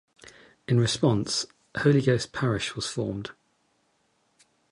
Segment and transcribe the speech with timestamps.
[0.67, 1.45] In response
[1.77, 3.29] Holy Ghost parish was formed.